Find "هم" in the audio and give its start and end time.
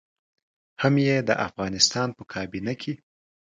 0.81-0.95